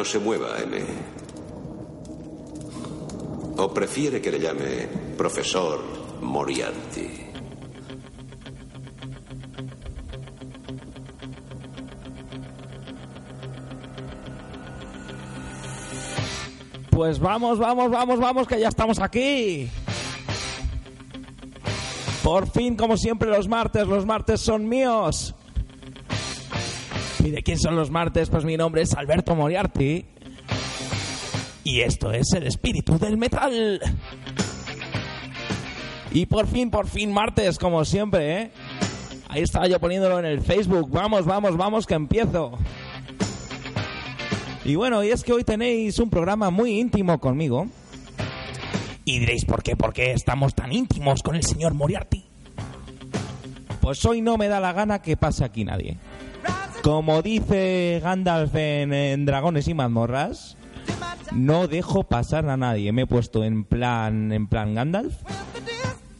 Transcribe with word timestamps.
No 0.00 0.06
se 0.06 0.18
mueva, 0.18 0.56
M. 0.62 0.78
¿O 3.58 3.68
prefiere 3.74 4.18
que 4.18 4.30
le 4.30 4.40
llame 4.40 4.88
profesor 5.18 5.78
Moriarty? 6.22 7.10
Pues 16.88 17.18
vamos, 17.18 17.58
vamos, 17.58 17.90
vamos, 17.90 18.18
vamos, 18.18 18.48
que 18.48 18.58
ya 18.58 18.68
estamos 18.68 18.98
aquí. 19.00 19.68
Por 22.24 22.48
fin, 22.48 22.74
como 22.74 22.96
siempre, 22.96 23.28
los 23.28 23.46
martes, 23.48 23.86
los 23.86 24.06
martes 24.06 24.40
son 24.40 24.66
míos. 24.66 25.34
¿Y 27.30 27.32
de 27.32 27.44
quién 27.44 27.60
son 27.60 27.76
los 27.76 27.92
martes? 27.92 28.28
Pues 28.28 28.44
mi 28.44 28.56
nombre 28.56 28.82
es 28.82 28.92
Alberto 28.94 29.36
Moriarty. 29.36 30.04
Y 31.62 31.80
esto 31.82 32.10
es 32.10 32.32
el 32.32 32.44
espíritu 32.44 32.98
del 32.98 33.16
metal. 33.16 33.80
Y 36.10 36.26
por 36.26 36.48
fin, 36.48 36.72
por 36.72 36.88
fin, 36.88 37.12
martes, 37.12 37.56
como 37.56 37.84
siempre, 37.84 38.36
¿eh? 38.36 38.50
Ahí 39.28 39.42
estaba 39.42 39.68
yo 39.68 39.78
poniéndolo 39.78 40.18
en 40.18 40.24
el 40.24 40.40
Facebook. 40.40 40.90
Vamos, 40.90 41.24
vamos, 41.24 41.56
vamos, 41.56 41.86
que 41.86 41.94
empiezo. 41.94 42.58
Y 44.64 44.74
bueno, 44.74 45.04
y 45.04 45.10
es 45.10 45.22
que 45.22 45.32
hoy 45.32 45.44
tenéis 45.44 46.00
un 46.00 46.10
programa 46.10 46.50
muy 46.50 46.80
íntimo 46.80 47.20
conmigo. 47.20 47.68
Y 49.04 49.20
diréis, 49.20 49.44
¿por 49.44 49.62
qué? 49.62 49.76
¿Por 49.76 49.92
qué 49.92 50.10
estamos 50.10 50.56
tan 50.56 50.72
íntimos 50.72 51.22
con 51.22 51.36
el 51.36 51.44
señor 51.44 51.74
Moriarty? 51.74 52.24
Pues 53.80 54.04
hoy 54.04 54.20
no 54.20 54.36
me 54.36 54.48
da 54.48 54.58
la 54.58 54.72
gana 54.72 55.00
que 55.00 55.16
pase 55.16 55.44
aquí 55.44 55.64
nadie. 55.64 55.96
Como 56.82 57.22
dice 57.22 58.00
Gandalf 58.02 58.54
en, 58.54 59.26
Dragones 59.26 59.68
y 59.68 59.74
Mazmorras, 59.74 60.56
no 61.32 61.68
dejo 61.68 62.04
pasar 62.04 62.48
a 62.48 62.56
nadie. 62.56 62.92
Me 62.92 63.02
he 63.02 63.06
puesto 63.06 63.44
en 63.44 63.64
plan, 63.64 64.32
en 64.32 64.46
plan 64.46 64.74
Gandalf 64.74 65.14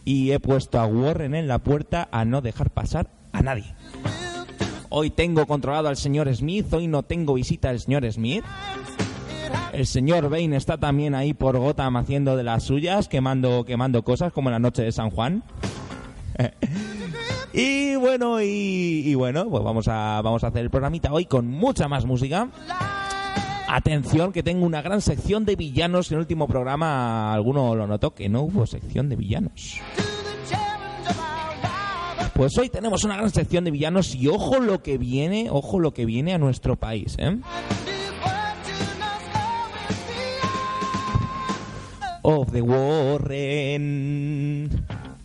y 0.04 0.32
he 0.32 0.40
puesto 0.40 0.80
a 0.80 0.86
Warren 0.86 1.34
en 1.34 1.48
la 1.48 1.58
puerta 1.58 2.08
a 2.10 2.24
no 2.24 2.40
dejar 2.40 2.70
pasar 2.70 3.10
a 3.32 3.42
nadie. 3.42 3.74
Hoy 4.88 5.10
tengo 5.10 5.46
controlado 5.46 5.88
al 5.88 5.96
señor 5.96 6.34
Smith, 6.34 6.72
hoy 6.72 6.88
no 6.88 7.04
tengo 7.04 7.34
visita 7.34 7.68
del 7.68 7.80
señor 7.80 8.10
Smith. 8.10 8.44
El 9.72 9.86
señor 9.86 10.28
Bane 10.28 10.56
está 10.56 10.78
también 10.78 11.14
ahí 11.14 11.32
por 11.32 11.56
Gotham 11.56 11.96
haciendo 11.96 12.36
de 12.36 12.42
las 12.42 12.64
suyas, 12.64 13.08
quemando, 13.08 13.64
quemando 13.64 14.02
cosas 14.02 14.32
como 14.32 14.48
en 14.48 14.54
la 14.54 14.58
noche 14.58 14.82
de 14.82 14.92
San 14.92 15.10
Juan. 15.10 15.44
y 17.52 17.96
bueno, 17.96 18.40
y, 18.40 19.14
bueno, 19.14 19.48
pues 19.48 19.64
vamos 19.64 19.88
a, 19.88 20.20
vamos 20.22 20.44
a 20.44 20.48
hacer 20.48 20.62
el 20.62 20.70
programita 20.70 21.12
hoy 21.12 21.26
con 21.26 21.48
mucha 21.48 21.88
más 21.88 22.04
música. 22.04 22.48
Atención, 23.68 24.32
que 24.32 24.42
tengo 24.42 24.66
una 24.66 24.82
gran 24.82 25.00
sección 25.00 25.44
de 25.44 25.56
villanos. 25.56 26.10
En 26.10 26.16
el 26.16 26.20
último 26.20 26.46
programa 26.48 27.32
alguno 27.32 27.74
lo 27.74 27.86
notó 27.86 28.14
que 28.14 28.28
no 28.28 28.42
hubo 28.42 28.66
sección 28.66 29.08
de 29.08 29.16
villanos. 29.16 29.80
Pues 32.34 32.56
hoy 32.58 32.68
tenemos 32.68 33.04
una 33.04 33.16
gran 33.16 33.30
sección 33.30 33.64
de 33.64 33.70
villanos 33.70 34.14
y 34.14 34.28
ojo 34.28 34.60
lo 34.60 34.82
que 34.82 34.96
viene, 34.96 35.48
ojo 35.50 35.78
lo 35.78 35.92
que 35.92 36.06
viene 36.06 36.32
a 36.32 36.38
nuestro 36.38 36.76
país, 36.76 37.16
¿eh? 37.18 37.38
Of 42.22 42.52
the 42.52 42.62
Warren. 42.62 43.90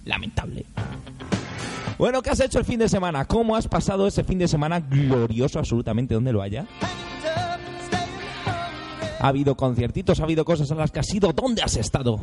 Lamentable. 0.05 0.65
Bueno, 1.97 2.21
¿qué 2.21 2.29
has 2.29 2.39
hecho 2.41 2.59
el 2.59 2.65
fin 2.65 2.79
de 2.79 2.89
semana? 2.89 3.25
¿Cómo 3.25 3.55
has 3.55 3.67
pasado 3.67 4.05
ese 4.05 4.23
fin 4.23 4.37
de 4.37 4.47
semana 4.47 4.81
glorioso 4.81 5.59
absolutamente 5.59 6.13
donde 6.13 6.33
lo 6.33 6.41
haya? 6.41 6.65
Ha 9.19 9.27
habido 9.27 9.55
conciertitos, 9.55 10.19
ha 10.19 10.23
habido 10.23 10.43
cosas 10.43 10.69
en 10.71 10.77
las 10.77 10.91
que 10.91 10.99
has 10.99 11.13
ido. 11.13 11.31
¿Dónde 11.31 11.63
has 11.63 11.77
estado? 11.77 12.19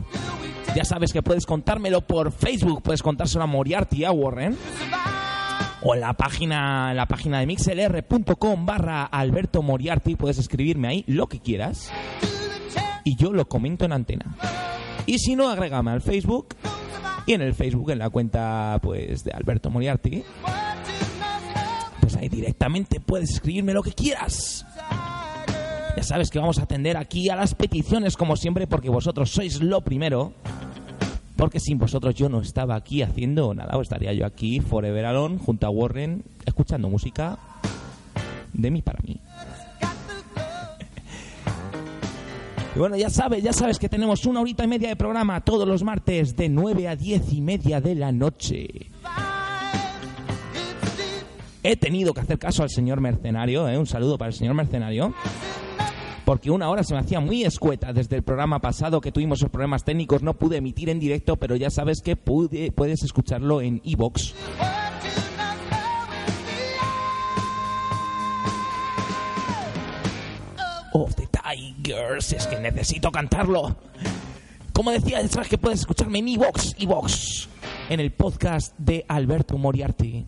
Ya 0.76 0.84
sabes 0.84 1.12
que 1.12 1.22
puedes 1.22 1.46
contármelo 1.46 2.02
por 2.02 2.32
Facebook, 2.32 2.82
puedes 2.82 3.02
contárselo 3.02 3.44
a 3.44 3.46
Moriarty, 3.46 4.04
a 4.04 4.12
Warren. 4.12 4.56
O 5.82 5.94
en 5.94 6.00
la 6.00 6.12
página, 6.12 6.90
en 6.90 6.96
la 6.96 7.06
página 7.06 7.40
de 7.40 7.46
mixlr.com 7.46 8.66
barra 8.66 9.04
Alberto 9.04 9.62
Moriarty, 9.62 10.16
puedes 10.16 10.38
escribirme 10.38 10.88
ahí 10.88 11.04
lo 11.06 11.28
que 11.28 11.40
quieras. 11.40 11.90
Y 13.04 13.16
yo 13.16 13.32
lo 13.32 13.48
comento 13.48 13.84
en 13.84 13.92
antena. 13.92 14.36
Y 15.06 15.18
si 15.18 15.34
no, 15.34 15.48
agrégame 15.48 15.90
al 15.90 16.02
Facebook. 16.02 16.54
Y 17.26 17.32
en 17.34 17.42
el 17.42 17.54
Facebook, 17.54 17.90
en 17.90 17.98
la 17.98 18.10
cuenta 18.10 18.78
pues 18.82 19.24
de 19.24 19.32
Alberto 19.32 19.70
Moriarty, 19.70 20.24
pues 22.00 22.16
ahí 22.16 22.28
directamente 22.28 23.00
puedes 23.00 23.30
escribirme 23.30 23.72
lo 23.72 23.82
que 23.82 23.92
quieras. 23.92 24.66
Ya 25.96 26.02
sabes 26.02 26.30
que 26.30 26.38
vamos 26.38 26.58
a 26.58 26.62
atender 26.62 26.96
aquí 26.96 27.28
a 27.28 27.36
las 27.36 27.54
peticiones 27.54 28.16
como 28.16 28.36
siempre 28.36 28.66
porque 28.66 28.88
vosotros 28.88 29.30
sois 29.30 29.60
lo 29.60 29.82
primero. 29.82 30.32
Porque 31.36 31.60
sin 31.60 31.78
vosotros 31.78 32.14
yo 32.14 32.28
no 32.28 32.40
estaba 32.40 32.76
aquí 32.76 33.02
haciendo 33.02 33.52
nada, 33.52 33.76
o 33.76 33.82
estaría 33.82 34.12
yo 34.12 34.24
aquí 34.24 34.60
forever 34.60 35.06
alone 35.06 35.38
junto 35.38 35.66
a 35.66 35.70
Warren 35.70 36.22
escuchando 36.46 36.88
música 36.88 37.38
de 38.52 38.70
mí 38.70 38.80
para 38.80 39.00
mí. 39.02 39.18
Y 42.74 42.78
bueno, 42.78 42.96
ya 42.96 43.10
sabes, 43.10 43.42
ya 43.42 43.52
sabes 43.52 43.78
que 43.78 43.88
tenemos 43.88 44.24
una 44.24 44.40
horita 44.40 44.64
y 44.64 44.68
media 44.68 44.88
de 44.88 44.96
programa 44.96 45.40
todos 45.42 45.68
los 45.68 45.82
martes 45.82 46.36
de 46.36 46.48
9 46.48 46.88
a 46.88 46.96
10 46.96 47.32
y 47.34 47.40
media 47.42 47.80
de 47.80 47.94
la 47.94 48.12
noche. 48.12 48.90
He 51.62 51.76
tenido 51.76 52.14
que 52.14 52.20
hacer 52.22 52.38
caso 52.38 52.62
al 52.62 52.70
señor 52.70 53.00
mercenario, 53.00 53.68
¿eh? 53.68 53.78
un 53.78 53.86
saludo 53.86 54.18
para 54.18 54.30
el 54.30 54.34
señor 54.34 54.54
mercenario 54.54 55.14
porque 56.24 56.50
una 56.50 56.68
hora 56.70 56.84
se 56.84 56.94
me 56.94 57.00
hacía 57.00 57.20
muy 57.20 57.44
escueta. 57.44 57.92
Desde 57.92 58.16
el 58.16 58.22
programa 58.22 58.60
pasado 58.60 59.00
que 59.00 59.12
tuvimos 59.12 59.40
los 59.40 59.50
problemas 59.50 59.84
técnicos 59.84 60.22
no 60.22 60.34
pude 60.34 60.58
emitir 60.58 60.88
en 60.88 61.00
directo, 61.00 61.36
pero 61.36 61.56
ya 61.56 61.70
sabes 61.70 62.00
que 62.00 62.16
pude, 62.16 62.72
puedes 62.72 63.02
escucharlo 63.02 63.60
en 63.60 63.80
iVoox. 63.84 64.32
Of 70.94 71.21
es 71.96 72.46
que 72.46 72.58
necesito 72.58 73.10
cantarlo. 73.10 73.76
Como 74.72 74.90
decía, 74.90 75.26
sabes 75.28 75.48
que 75.48 75.58
puedes 75.58 75.80
escucharme 75.80 76.20
en 76.20 76.28
iVoox, 76.28 76.74
iVoox, 76.78 77.48
en 77.90 78.00
el 78.00 78.12
podcast 78.12 78.74
de 78.78 79.04
Alberto 79.08 79.58
Moriarty. 79.58 80.26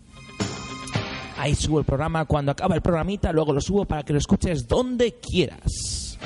Ahí 1.37 1.55
subo 1.55 1.79
el 1.79 1.85
programa 1.85 2.25
cuando 2.25 2.51
acaba 2.51 2.75
el 2.75 2.81
programita, 2.81 3.31
luego 3.31 3.53
lo 3.53 3.61
subo 3.61 3.85
para 3.85 4.03
que 4.03 4.13
lo 4.13 4.19
escuches 4.19 4.67
donde 4.67 5.15
quieras. 5.15 6.17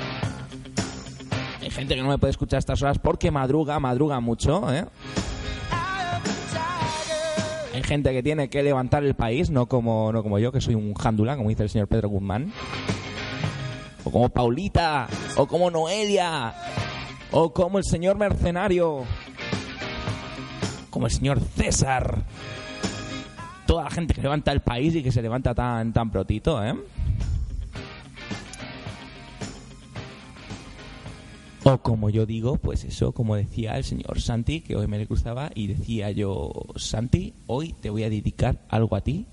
Hay 1.61 1.69
gente 1.69 1.95
que 1.95 2.01
no 2.01 2.09
me 2.09 2.17
puede 2.17 2.31
escuchar 2.31 2.57
a 2.57 2.59
estas 2.59 2.81
horas 2.81 2.99
porque 2.99 3.31
madruga, 3.31 3.79
madruga 3.79 4.19
mucho, 4.19 4.73
¿eh? 4.73 4.85
Hay 7.73 7.83
gente 7.83 8.11
que 8.11 8.21
tiene 8.21 8.49
que 8.49 8.61
levantar 8.61 9.05
el 9.05 9.15
país, 9.15 9.49
no 9.49 9.67
como, 9.67 10.11
no 10.11 10.21
como 10.21 10.37
yo, 10.39 10.51
que 10.51 10.59
soy 10.59 10.75
un 10.75 10.93
jándula, 10.93 11.37
como 11.37 11.49
dice 11.49 11.63
el 11.63 11.69
señor 11.69 11.87
Pedro 11.87 12.09
Guzmán. 12.09 12.51
O 14.09 14.11
como 14.11 14.29
Paulita, 14.29 15.07
o 15.37 15.45
como 15.45 15.69
Noelia, 15.69 16.51
o 17.29 17.53
como 17.53 17.77
el 17.77 17.83
señor 17.83 18.17
mercenario, 18.17 19.03
como 20.89 21.05
el 21.05 21.11
señor 21.11 21.39
César 21.39 22.25
toda 23.67 23.83
la 23.83 23.91
gente 23.91 24.15
que 24.15 24.23
levanta 24.23 24.51
el 24.51 24.61
país 24.61 24.95
y 24.95 25.03
que 25.03 25.11
se 25.11 25.21
levanta 25.21 25.53
tan, 25.53 25.93
tan 25.93 26.09
protito, 26.09 26.63
¿eh? 26.65 26.73
O 31.65 31.77
como 31.77 32.09
yo 32.09 32.25
digo, 32.25 32.57
pues 32.57 32.83
eso, 32.83 33.11
como 33.11 33.35
decía 33.35 33.77
el 33.77 33.83
señor 33.83 34.19
Santi, 34.19 34.61
que 34.61 34.75
hoy 34.75 34.87
me 34.87 34.97
le 34.97 35.05
cruzaba, 35.05 35.51
y 35.53 35.67
decía 35.67 36.09
yo, 36.09 36.51
Santi, 36.77 37.35
hoy 37.45 37.73
te 37.73 37.91
voy 37.91 38.05
a 38.05 38.09
dedicar 38.09 38.65
algo 38.69 38.95
a 38.95 39.01
ti 39.01 39.27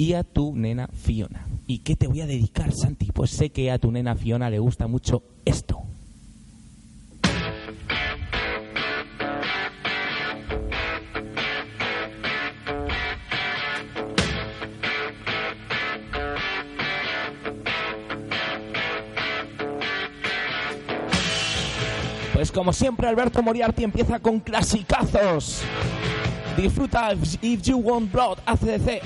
y 0.00 0.14
a 0.14 0.24
tu 0.24 0.56
nena 0.56 0.88
Fiona. 0.88 1.46
¿Y 1.66 1.80
qué 1.80 1.94
te 1.94 2.06
voy 2.06 2.22
a 2.22 2.26
dedicar, 2.26 2.72
Santi? 2.72 3.12
Pues 3.12 3.32
sé 3.32 3.50
que 3.50 3.70
a 3.70 3.78
tu 3.78 3.92
nena 3.92 4.16
Fiona 4.16 4.48
le 4.48 4.58
gusta 4.58 4.86
mucho 4.86 5.22
esto. 5.44 5.82
Pues 22.32 22.50
como 22.50 22.72
siempre, 22.72 23.06
Alberto 23.06 23.42
Moriarty 23.42 23.84
empieza 23.84 24.18
con 24.18 24.40
clasicazos. 24.40 25.60
Disfruta 26.56 27.12
If 27.42 27.60
You 27.64 27.76
Want 27.80 28.10
Blood, 28.10 28.38
ACDC. 28.46 29.02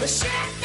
the 0.00 0.08
shit. 0.08 0.59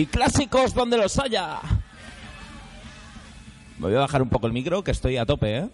Y 0.00 0.06
clásicos 0.06 0.72
donde 0.72 0.96
los 0.96 1.18
haya. 1.18 1.60
Me 3.78 3.88
voy 3.88 3.94
a 3.96 3.98
bajar 3.98 4.22
un 4.22 4.30
poco 4.30 4.46
el 4.46 4.54
micro, 4.54 4.82
que 4.82 4.92
estoy 4.92 5.18
a 5.18 5.26
tope, 5.26 5.58
¿eh? 5.58 5.68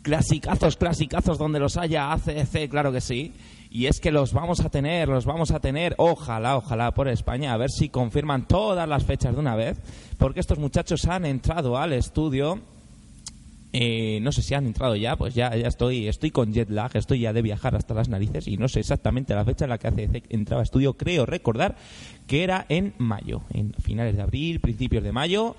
Clasicazos, 0.00 0.78
clasicazos 0.78 1.36
donde 1.36 1.60
los 1.60 1.76
haya, 1.76 2.10
ACC, 2.12 2.70
claro 2.70 2.90
que 2.90 3.02
sí. 3.02 3.34
Y 3.70 3.88
es 3.88 4.00
que 4.00 4.10
los 4.10 4.32
vamos 4.32 4.60
a 4.60 4.70
tener, 4.70 5.10
los 5.10 5.26
vamos 5.26 5.50
a 5.50 5.60
tener, 5.60 5.94
ojalá, 5.98 6.56
ojalá 6.56 6.92
por 6.92 7.08
España, 7.08 7.52
a 7.52 7.58
ver 7.58 7.70
si 7.70 7.90
confirman 7.90 8.48
todas 8.48 8.88
las 8.88 9.04
fechas 9.04 9.34
de 9.34 9.40
una 9.40 9.54
vez, 9.54 9.78
porque 10.16 10.40
estos 10.40 10.58
muchachos 10.58 11.04
han 11.04 11.26
entrado 11.26 11.76
al 11.76 11.92
estudio 11.92 12.58
eh, 13.72 14.20
no 14.20 14.32
sé 14.32 14.42
si 14.42 14.54
han 14.54 14.66
entrado 14.66 14.96
ya, 14.96 15.16
pues 15.16 15.34
ya, 15.34 15.48
estoy, 15.48 16.30
con 16.30 16.52
jet 16.52 16.68
lag, 16.68 16.90
estoy 16.94 17.20
ya 17.20 17.32
de 17.32 17.40
viajar 17.40 17.74
hasta 17.74 17.94
las 17.94 18.08
narices 18.08 18.46
y 18.46 18.58
no 18.58 18.68
sé 18.68 18.80
exactamente 18.80 19.34
la 19.34 19.44
fecha 19.44 19.64
en 19.64 19.70
la 19.70 19.78
que 19.78 19.88
hace 19.88 20.22
entraba 20.28 20.62
estudio. 20.62 20.94
Creo 20.94 21.24
recordar 21.24 21.76
que 22.26 22.44
era 22.44 22.66
en 22.68 22.94
mayo, 22.98 23.42
en 23.52 23.72
finales 23.74 24.16
de 24.16 24.22
abril, 24.22 24.60
principios 24.60 25.02
de 25.02 25.12
mayo, 25.12 25.56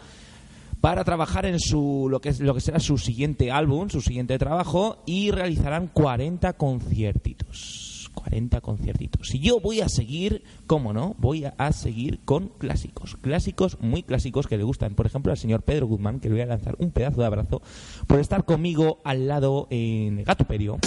para 0.80 1.04
trabajar 1.04 1.46
en 1.48 1.60
su 1.60 2.08
lo 2.10 2.22
que 2.22 2.30
es 2.30 2.40
lo 2.40 2.54
que 2.54 2.62
será 2.62 2.80
su 2.80 2.98
siguiente 2.98 3.52
álbum, 3.52 3.90
su 3.90 4.02
siguiente 4.02 4.38
trabajo 4.38 5.02
y 5.08 5.32
realizarán 5.32 5.88
40 5.88 6.54
conciertitos. 6.54 7.93
40 8.14 8.62
conciertitos. 8.62 9.34
Y 9.34 9.40
yo 9.40 9.60
voy 9.60 9.82
a 9.82 9.90
seguir, 9.90 10.44
cómo 10.68 10.94
no, 10.94 11.16
voy 11.18 11.46
a, 11.46 11.72
seguir 11.72 12.20
con 12.26 12.50
clásicos. 12.58 13.18
Clásicos 13.18 13.78
muy 13.82 14.04
clásicos 14.04 14.48
que 14.48 14.58
le 14.58 14.64
gustan. 14.64 14.96
Por 14.96 15.06
ejemplo, 15.06 15.32
al 15.32 15.38
señor 15.38 15.64
Pedro 15.64 15.88
Guzmán, 15.88 16.20
que 16.20 16.30
le 16.30 16.36
voy 16.36 16.42
a 16.42 16.46
lanzar 16.46 16.76
un 16.80 16.92
pedazo 16.92 17.22
de 17.22 17.28
abrazo 17.28 17.62
por 18.08 18.20
estar 18.20 18.46
conmigo 18.46 19.00
al 19.04 19.28
lado 19.28 19.68
en 19.70 20.24
Gatuperio. 20.24 20.80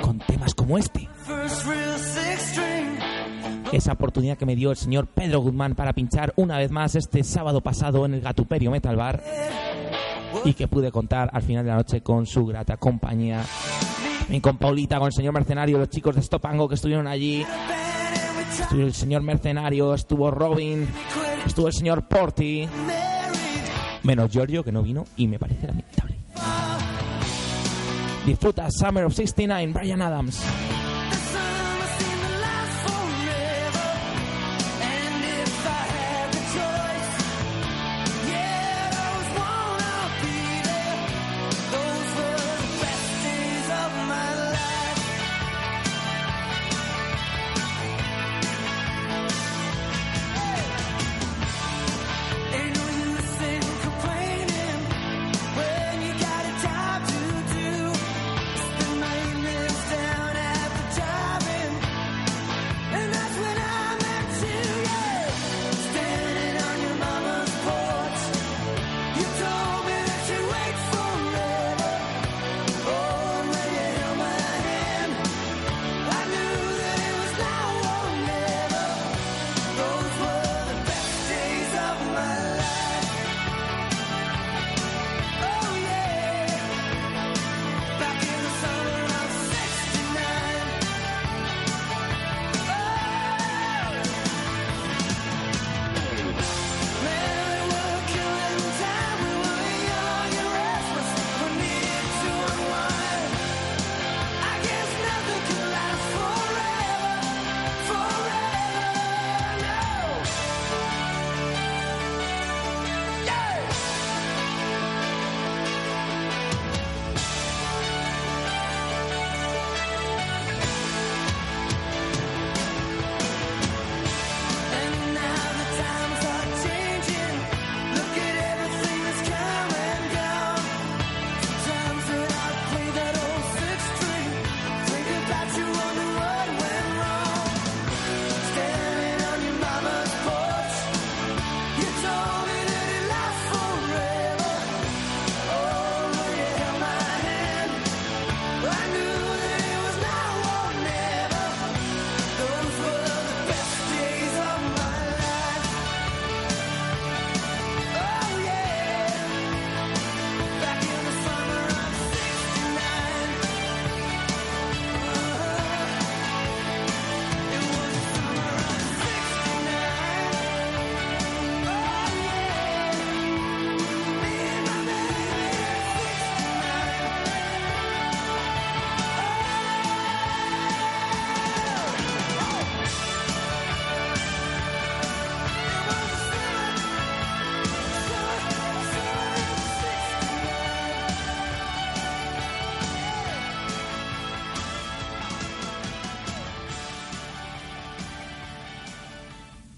Con 0.00 0.18
temas 0.20 0.54
como 0.54 0.78
este. 0.78 1.08
Esa 3.74 3.94
oportunidad 3.94 4.38
que 4.38 4.46
me 4.46 4.54
dio 4.54 4.70
el 4.70 4.76
señor 4.76 5.08
Pedro 5.08 5.40
Guzmán 5.40 5.74
para 5.74 5.92
pinchar 5.92 6.32
una 6.36 6.58
vez 6.58 6.70
más 6.70 6.94
este 6.94 7.24
sábado 7.24 7.60
pasado 7.60 8.06
en 8.06 8.14
el 8.14 8.20
Gatuperio 8.20 8.70
Metal 8.70 8.94
Bar 8.94 9.20
y 10.44 10.54
que 10.54 10.68
pude 10.68 10.92
contar 10.92 11.28
al 11.32 11.42
final 11.42 11.64
de 11.64 11.70
la 11.72 11.78
noche 11.78 12.00
con 12.00 12.24
su 12.24 12.46
grata 12.46 12.76
compañía. 12.76 13.44
con 14.40 14.58
Paulita, 14.58 14.98
con 14.98 15.08
el 15.08 15.12
señor 15.12 15.34
Mercenario, 15.34 15.76
los 15.78 15.88
chicos 15.88 16.14
de 16.14 16.22
Stopango 16.22 16.68
que 16.68 16.76
estuvieron 16.76 17.08
allí. 17.08 17.44
Estuvo 18.60 18.82
el 18.82 18.94
señor 18.94 19.22
Mercenario, 19.22 19.92
estuvo 19.92 20.30
Robin, 20.30 20.86
estuvo 21.44 21.66
el 21.66 21.72
señor 21.72 22.06
Porti. 22.06 22.68
Menos 24.04 24.30
Giorgio, 24.30 24.62
que 24.62 24.70
no 24.70 24.84
vino 24.84 25.04
y 25.16 25.26
me 25.26 25.40
parece 25.40 25.66
lamentable. 25.66 26.16
Disfruta 28.24 28.68
Summer 28.70 29.06
of 29.06 29.14
69, 29.14 29.72
Brian 29.72 30.00
Adams. 30.00 30.44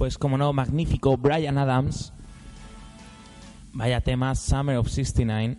Pues 0.06 0.18
como 0.18 0.38
no, 0.38 0.52
magnífico 0.52 1.16
Brian 1.16 1.58
Adams. 1.58 2.12
Vaya 3.72 4.00
tema, 4.00 4.36
Summer 4.36 4.76
of 4.76 4.88
69. 4.88 5.56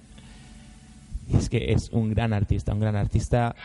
Y 1.27 1.35
es 1.35 1.49
que 1.49 1.73
es 1.73 1.89
un 1.91 2.11
gran 2.11 2.31
artista, 2.31 2.73
un 2.73 2.79
gran 2.79 2.95
artista. 2.95 3.57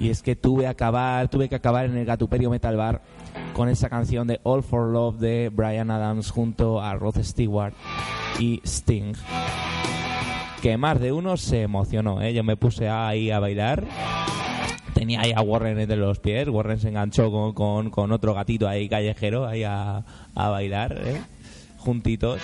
Y 0.00 0.10
es 0.10 0.22
que 0.22 0.34
tuve, 0.34 0.66
acabar, 0.66 1.28
tuve 1.28 1.48
que 1.48 1.54
acabar 1.54 1.84
en 1.84 1.96
el 1.96 2.04
Gatuperio 2.04 2.50
Metal 2.50 2.76
Bar 2.76 3.02
con 3.52 3.68
esa 3.68 3.88
canción 3.88 4.26
de 4.26 4.40
All 4.42 4.64
for 4.64 4.88
Love 4.88 5.20
de 5.20 5.48
Brian 5.54 5.92
Adams 5.92 6.32
junto 6.32 6.82
a 6.82 6.96
Rod 6.96 7.22
Stewart 7.22 7.72
y 8.40 8.60
Sting. 8.64 9.12
Que 10.60 10.76
más 10.76 10.98
de 10.98 11.12
uno 11.12 11.36
se 11.36 11.62
emocionó, 11.62 12.20
¿eh? 12.20 12.34
Yo 12.34 12.42
me 12.42 12.56
puse 12.56 12.88
ahí 12.88 13.30
a 13.30 13.38
bailar. 13.38 13.84
Tenía 15.06 15.20
ahí 15.20 15.32
a 15.36 15.40
Warren 15.40 15.78
entre 15.78 15.96
los 15.96 16.18
pies. 16.18 16.48
Warren 16.48 16.80
se 16.80 16.88
enganchó 16.88 17.30
con, 17.30 17.90
con, 17.90 18.10
otro 18.10 18.34
gatito 18.34 18.66
ahí 18.66 18.88
callejero 18.88 19.46
ahí 19.46 19.62
a, 19.62 20.04
a 20.34 20.48
bailar, 20.48 21.00
¿eh? 21.00 21.22
Juntitos. 21.78 22.40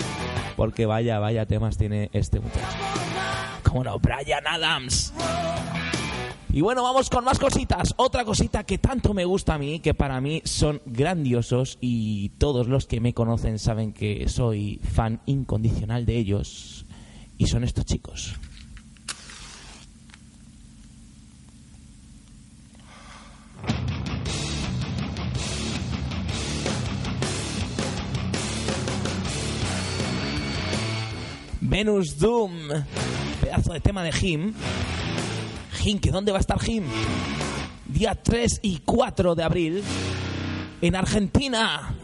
Porque 0.54 0.86
vaya, 0.86 1.18
vaya 1.18 1.44
temas 1.44 1.76
tiene 1.76 2.08
este 2.12 2.38
muchacho. 2.38 2.64
Como 3.64 3.82
no, 3.82 3.98
Brian 3.98 4.46
Adams. 4.46 5.12
Y 6.52 6.60
bueno, 6.60 6.84
vamos 6.84 7.10
con 7.10 7.24
más 7.24 7.40
cositas. 7.40 7.94
Otra 7.96 8.24
cosita 8.24 8.62
que 8.62 8.78
tanto 8.78 9.12
me 9.12 9.24
gusta 9.24 9.54
a 9.54 9.58
mí, 9.58 9.80
que 9.80 9.92
para 9.92 10.20
mí 10.20 10.40
son 10.44 10.80
grandiosos 10.86 11.78
y 11.80 12.28
todos 12.38 12.68
los 12.68 12.86
que 12.86 13.00
me 13.00 13.12
conocen 13.12 13.58
saben 13.58 13.92
que 13.92 14.28
soy 14.28 14.78
fan 14.88 15.20
incondicional 15.26 16.06
de 16.06 16.16
ellos. 16.16 16.86
Y 17.38 17.48
son 17.48 17.64
estos 17.64 17.86
chicos. 17.86 18.38
Venus 31.72 32.18
Doom, 32.18 32.68
pedazo 33.40 33.72
de 33.72 33.80
tema 33.80 34.04
de 34.04 34.12
Jim. 34.12 34.52
Jim, 35.80 35.98
¿que 35.98 36.10
dónde 36.10 36.30
va 36.30 36.36
a 36.36 36.40
estar 36.42 36.60
Jim? 36.60 36.84
Día 37.86 38.14
3 38.14 38.60
y 38.60 38.80
4 38.84 39.34
de 39.34 39.42
abril 39.42 39.82
en 40.82 40.94
Argentina. 40.94 41.96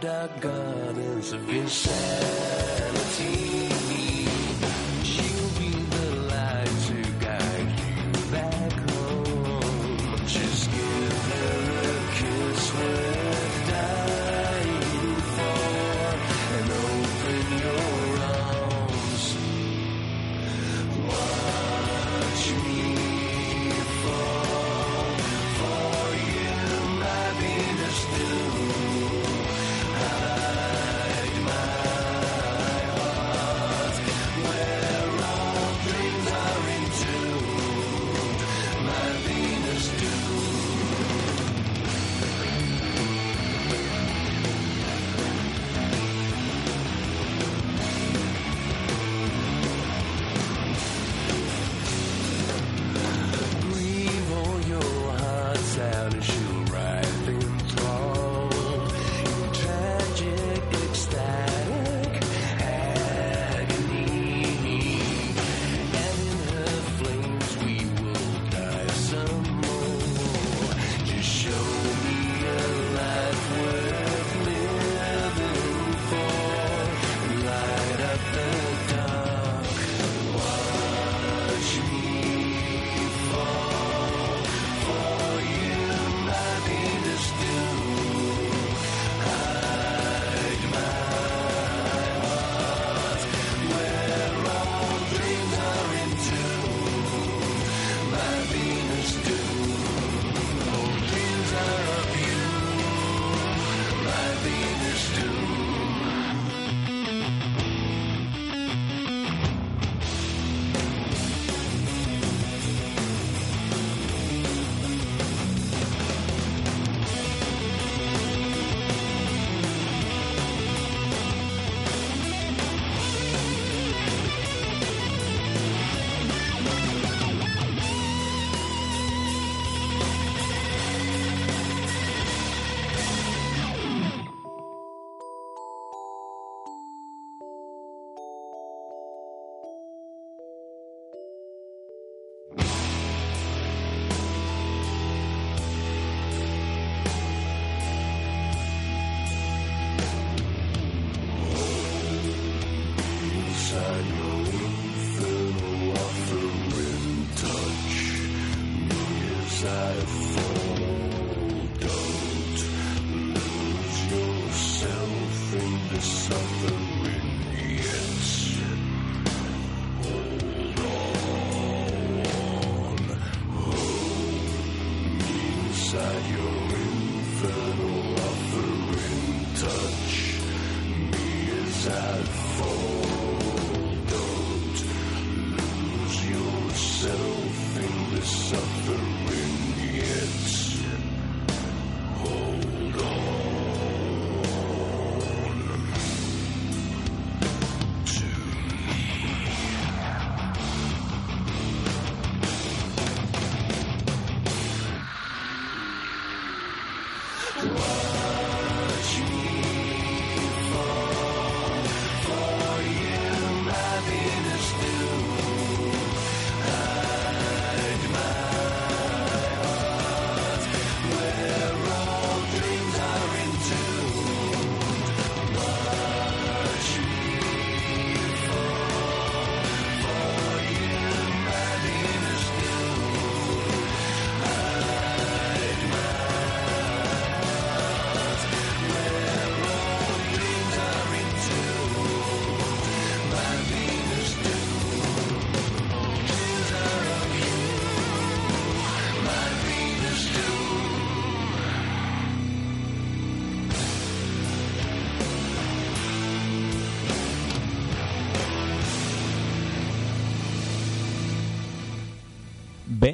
dark 0.00 0.40
gardens 0.40 1.34
of 1.34 1.46
insanity. 1.52 2.90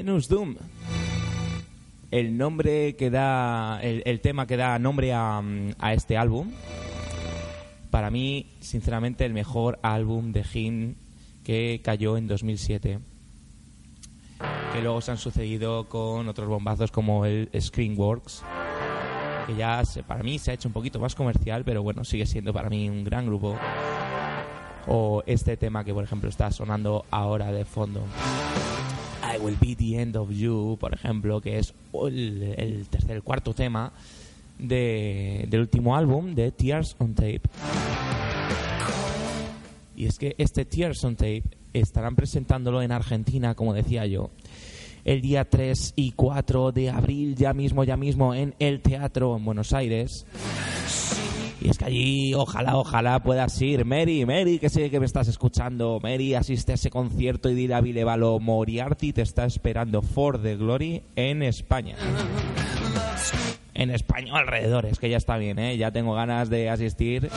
Venus 0.07 0.29
Doom. 0.29 0.55
El 2.13 2.39
nombre 2.39 2.95
que 2.95 3.11
da. 3.11 3.81
El, 3.83 4.21
tema 4.21 4.47
que 4.47 4.57
da 4.57 4.79
nombre 4.79 5.13
a, 5.13 5.43
este 5.95 6.17
álbum. 6.17 6.53
Para 7.91 8.13
mí, 8.13 8.47
sinceramente, 8.61 9.25
el 9.25 9.33
mejor 9.33 9.81
álbum 9.83 10.31
de 10.31 10.45
Him 10.55 10.95
que 11.43 11.81
cayó 11.83 12.17
en 12.17 12.29
2007. 12.29 13.01
Que 14.73 14.81
luego 14.81 15.01
se 15.01 15.11
han 15.11 15.19
sucedido 15.19 15.89
con 15.89 16.29
otros 16.29 16.47
bombazos 16.49 16.93
como 16.93 17.27
el 17.27 17.51
Screenworks. 17.61 18.45
Que 19.49 19.57
ya 19.57 19.83
para 20.07 20.23
mí 20.23 20.39
se 20.39 20.53
ha 20.53 20.55
hecho 20.55 20.69
un 20.69 20.73
poquito 20.73 21.01
más 21.01 21.17
comercial, 21.17 21.65
pero 21.65 21.83
bueno, 21.83 22.05
sigue 22.05 22.27
siendo 22.27 22.53
para 22.53 22.71
mí 22.71 22.89
un 22.89 23.03
gran 23.03 23.27
grupo. 23.27 23.59
O 24.87 25.25
este 25.27 25.57
tema 25.57 25.83
que, 25.83 25.93
por 25.93 26.05
ejemplo, 26.05 26.29
está 26.29 26.53
sonando 26.53 27.05
ahora 27.11 27.51
de 27.51 27.65
fondo. 27.65 28.05
Will 29.39 29.57
Be 29.61 29.75
the 29.75 30.01
End 30.01 30.17
of 30.17 30.31
You, 30.31 30.77
por 30.81 30.95
ejemplo, 30.95 31.41
que 31.41 31.59
es 31.59 31.75
el, 32.09 32.87
tercer, 32.91 33.17
el 33.17 33.23
cuarto 33.23 33.55
tema 33.55 33.93
de, 34.59 35.47
del 35.49 35.61
último 35.61 35.97
álbum 35.97 36.35
de 36.35 36.53
Tears 36.53 36.97
on 36.99 37.15
Tape. 37.15 37.43
Y 39.97 40.07
es 40.07 40.19
que 40.19 40.35
este 40.39 40.65
Tears 40.65 41.03
on 41.05 41.17
Tape 41.17 41.45
estarán 41.73 42.17
presentándolo 42.17 42.83
en 42.83 42.93
Argentina, 42.93 43.55
como 43.55 43.75
decía 43.75 44.07
yo, 44.07 44.31
el 45.05 45.21
día 45.21 45.45
3 45.45 45.95
y 45.97 46.13
4 46.13 46.73
de 46.73 46.91
abril, 46.91 47.37
ya 47.37 47.55
mismo, 47.55 47.85
ya 47.85 47.97
mismo, 47.97 48.35
en 48.35 48.55
el 48.59 48.81
teatro 48.81 49.37
en 49.37 49.45
Buenos 49.45 49.73
Aires. 49.73 50.27
Y 51.61 51.71
es 51.71 51.79
que 51.79 51.87
allí, 51.87 52.35
ojalá, 52.35 52.77
ojalá 52.77 53.21
puedas 53.23 53.61
ir. 53.63 53.85
Mary, 53.85 54.27
Mary, 54.27 54.59
que 54.59 54.69
sé 54.69 54.91
que 54.91 55.01
me 55.01 55.07
estás 55.07 55.29
escuchando. 55.29 55.99
Mary, 56.03 56.35
asiste 56.35 56.73
a 56.73 56.75
ese 56.75 56.91
concierto 56.91 57.49
y 57.49 57.55
dile 57.55 57.75
a 57.75 57.81
Vilevalo 57.81 58.39
Moriarty 58.39 59.13
te 59.13 59.23
está 59.23 59.47
esperando 59.47 60.03
for 60.03 60.41
the 60.41 60.57
Glory 60.57 61.03
en 61.17 61.43
España. 61.43 61.97
En 63.75 63.91
España 63.91 64.35
o 64.35 64.37
alrededores, 64.37 64.99
que 64.99 65.09
ya 65.09 65.17
está 65.17 65.37
bien, 65.37 65.59
¿eh? 65.59 65.77
Ya 65.77 65.91
tengo 65.91 66.15
ganas 66.15 66.51
de 66.51 66.71
asistir. 66.71 67.31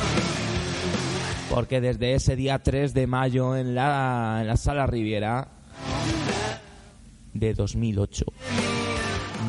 Porque 1.50 1.82
desde 1.82 2.14
ese 2.14 2.36
día 2.36 2.60
3 2.60 2.94
de 2.94 3.08
mayo 3.08 3.56
en 3.56 3.74
la, 3.74 4.40
en 4.42 4.48
la 4.48 4.58
Sala 4.58 4.86
Riviera 4.86 5.48
de 7.34 7.54
2008 7.54 8.26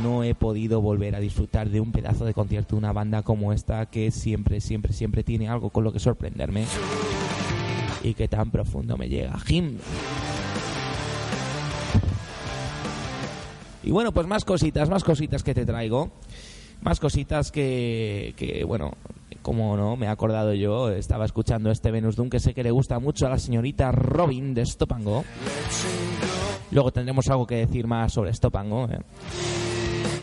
no 0.03 0.25
he 0.25 0.35
podido 0.35 0.81
volver 0.81 1.15
a 1.15 1.21
disfrutar 1.21 1.71
de 1.71 1.81
un 1.81 1.93
pedazo 1.93 2.25
de 2.25 2.35
concierto 2.35 2.75
de 2.75 2.79
una 2.79 2.93
banda 2.93 3.23
como 3.23 3.53
esta 3.53 3.87
que 3.87 4.11
siempre, 4.11 4.61
siempre, 4.61 4.93
siempre 4.93 5.23
tiene 5.23 5.49
algo 5.49 5.71
con 5.71 5.85
lo 5.85 5.93
que 5.93 5.99
sorprenderme 5.99 6.65
y 8.03 8.15
que 8.15 8.29
tan 8.29 8.51
profundo 8.51 8.97
me 8.97 9.09
llega. 9.09 9.39
Jim. 9.41 9.79
Y 13.83 13.91
bueno, 13.91 14.13
pues 14.13 14.27
más 14.27 14.45
cositas, 14.45 14.89
más 14.91 15.05
cositas 15.05 15.43
que 15.43 15.55
te 15.55 15.65
traigo. 15.65 16.11
Más 16.83 16.99
cositas 16.99 17.53
que, 17.53 18.65
bueno, 18.67 18.93
como 19.43 19.77
no, 19.77 19.97
me 19.97 20.07
he 20.07 20.09
acordado 20.09 20.55
yo, 20.55 20.91
estaba 20.91 21.27
escuchando 21.27 21.71
este 21.71 21.91
Venus 21.91 22.17
Doom 22.17 22.31
que 22.31 22.41
sé 22.41 22.55
que 22.55 22.63
le 22.63 22.71
gusta 22.71 22.99
mucho 22.99 23.27
a 23.27 23.31
la 23.31 23.39
señorita 23.39 23.93
Robin 23.93 24.55
de 24.55 24.65
Stopango. 24.65 25.25
Luego 26.71 26.91
tendremos 26.91 27.29
algo 27.29 27.47
que 27.47 27.57
decir 27.57 27.87
más 27.87 28.13
sobre 28.13 28.33
Stopango. 28.33 28.89
¿eh? 28.91 29.01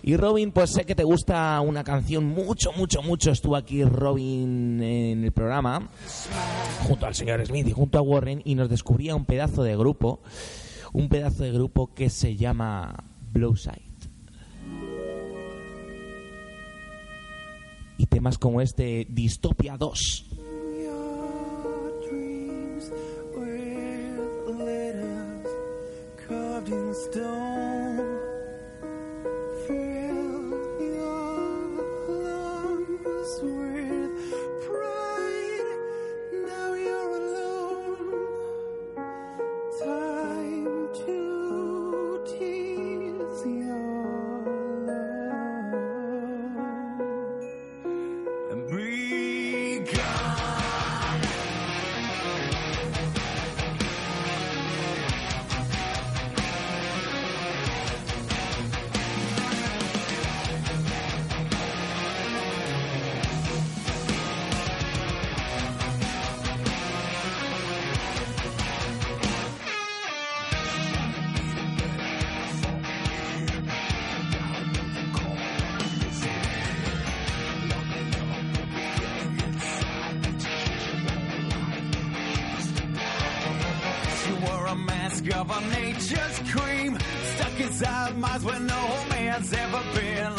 Y 0.07 0.15
Robin, 0.15 0.53
pues 0.53 0.69
sé 0.69 0.85
que 0.85 0.95
te 0.95 1.03
gusta 1.03 1.59
una 1.59 1.83
canción 1.83 2.23
mucho, 2.23 2.71
mucho, 2.71 3.01
mucho. 3.01 3.29
Estuvo 3.29 3.57
aquí 3.57 3.83
Robin 3.83 4.81
en 4.81 5.25
el 5.25 5.33
programa, 5.33 5.89
junto 6.87 7.05
al 7.05 7.13
señor 7.13 7.45
Smith 7.45 7.67
y 7.67 7.73
junto 7.73 7.97
a 7.97 8.01
Warren, 8.01 8.41
y 8.45 8.55
nos 8.55 8.69
descubría 8.69 9.17
un 9.17 9.25
pedazo 9.25 9.63
de 9.63 9.75
grupo, 9.75 10.21
un 10.93 11.09
pedazo 11.09 11.43
de 11.43 11.51
grupo 11.51 11.93
que 11.93 12.09
se 12.09 12.37
llama 12.37 13.03
Blowside. 13.33 13.81
Y 17.97 18.05
temas 18.05 18.37
como 18.37 18.61
este, 18.61 19.07
Distopia 19.09 19.75
2. 19.75 20.25
just 86.17 86.39
cream 86.53 86.97
stuck 87.33 87.59
inside 87.59 88.17
minds 88.17 88.43
where 88.43 88.59
no 88.59 88.83
man's 89.09 89.51
ever 89.53 89.81
been. 89.97 90.33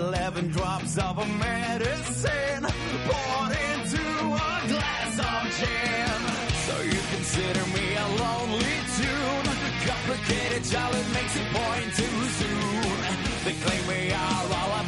Eleven 0.00 0.48
drops 0.48 0.98
of 0.98 1.18
a 1.18 1.26
medicine 1.46 2.62
poured 3.08 3.54
into 3.70 4.04
a 4.46 4.52
glass 4.72 5.14
of 5.28 5.40
gin. 5.58 6.20
So 6.66 6.74
you 6.92 7.00
consider 7.14 7.64
me 7.76 7.86
a 8.04 8.06
lonely 8.24 8.78
tune. 8.98 9.48
Complicated 9.90 10.62
child, 10.70 10.94
it 11.02 11.08
makes 11.18 11.34
a 11.42 11.44
point 11.56 11.88
too 12.00 12.18
soon. 12.40 12.96
They 13.44 13.54
claim 13.64 13.82
we 13.88 14.12
are 14.12 14.44
all. 14.58 14.79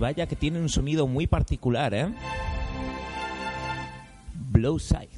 Vaya 0.00 0.26
que 0.26 0.34
tiene 0.34 0.58
un 0.60 0.68
sonido 0.68 1.06
muy 1.06 1.26
particular, 1.28 1.94
¿eh? 1.94 2.12
Blow 4.34 4.78
Sight. 4.78 5.10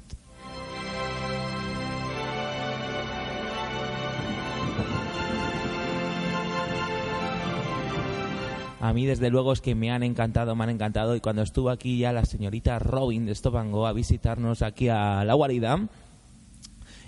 A 8.80 8.92
mí, 8.92 9.06
desde 9.06 9.30
luego, 9.30 9.52
es 9.52 9.60
que 9.60 9.76
me 9.76 9.92
han 9.92 10.02
encantado, 10.02 10.56
me 10.56 10.64
han 10.64 10.70
encantado. 10.70 11.14
Y 11.14 11.20
cuando 11.20 11.42
estuvo 11.42 11.70
aquí 11.70 11.98
ya 11.98 12.12
la 12.12 12.24
señorita 12.24 12.80
Robin 12.80 13.24
de 13.24 13.32
Stop 13.32 13.56
and 13.56 13.70
Go 13.70 13.86
a 13.86 13.92
visitarnos 13.92 14.60
aquí 14.60 14.88
a 14.88 15.24
la 15.24 15.34
guarida, 15.34 15.88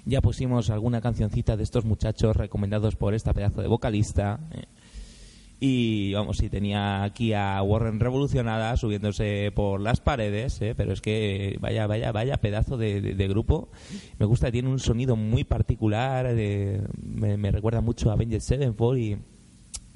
ya 0.04 0.20
pusimos 0.20 0.70
alguna 0.70 1.00
cancioncita 1.00 1.56
de 1.56 1.64
estos 1.64 1.84
muchachos 1.84 2.36
recomendados 2.36 2.94
por 2.94 3.12
esta 3.12 3.32
pedazo 3.34 3.60
de 3.60 3.66
vocalista. 3.66 4.38
eh. 4.52 4.66
Y 5.66 6.12
vamos, 6.12 6.36
sí, 6.36 6.50
tenía 6.50 7.04
aquí 7.04 7.32
a 7.32 7.62
Warren 7.62 7.98
revolucionada 7.98 8.76
subiéndose 8.76 9.50
por 9.54 9.80
las 9.80 9.98
paredes, 10.00 10.60
¿eh? 10.60 10.74
pero 10.76 10.92
es 10.92 11.00
que 11.00 11.56
vaya, 11.58 11.86
vaya, 11.86 12.12
vaya 12.12 12.36
pedazo 12.36 12.76
de, 12.76 13.00
de- 13.00 13.14
de 13.14 13.28
grupo. 13.28 13.70
Me 14.18 14.26
gusta, 14.26 14.52
tiene 14.52 14.68
un 14.68 14.78
sonido 14.78 15.16
muy 15.16 15.42
particular, 15.44 16.34
de- 16.34 16.82
me, 17.02 17.38
me 17.38 17.50
recuerda 17.50 17.80
mucho 17.80 18.10
a 18.10 18.12
Avenged 18.12 18.40
Sevenfold 18.40 18.98
y 18.98 19.16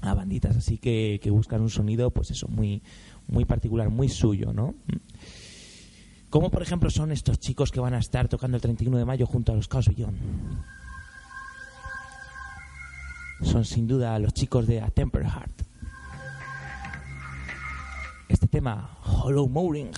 a 0.01 0.15
banditas 0.15 0.57
así 0.57 0.79
que, 0.79 1.21
que 1.23 1.31
buscan 1.31 1.61
un 1.61 1.69
sonido, 1.69 2.11
pues 2.13 2.31
eso, 2.31 2.49
muy, 2.49 2.83
muy 3.27 3.45
particular, 3.45 3.91
muy 3.91 4.09
suyo, 4.09 4.55
¿no? 4.55 4.75
Como 6.31 6.51
por 6.51 6.63
ejemplo 6.63 6.89
son 6.89 7.13
estos 7.13 7.39
chicos 7.41 7.71
que 7.71 7.81
van 7.81 7.93
a 7.93 7.99
estar 7.99 8.29
tocando 8.29 8.57
el 8.57 8.63
31 8.63 8.97
de 8.97 9.05
mayo 9.05 9.27
junto 9.27 9.53
a 9.53 9.55
los 9.55 9.69
Chaos 9.69 9.89
Beyond. 9.89 10.17
Son 13.43 13.65
sin 13.65 13.87
duda 13.87 14.19
los 14.19 14.33
chicos 14.35 14.67
de 14.67 14.81
A 14.81 14.89
Temper 14.91 15.25
Heart. 15.25 15.63
Este 18.29 18.47
tema, 18.47 18.99
Hollow 19.03 19.49
Mooring. 19.49 19.91